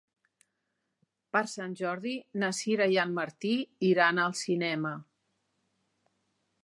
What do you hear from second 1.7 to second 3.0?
Jordi na Sira i